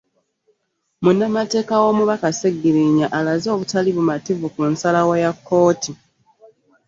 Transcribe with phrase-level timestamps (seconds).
[1.03, 5.91] Munamateeka w'omubaka Ssegirinya alaze obutali bumativu ku nsalawo ya kkooti.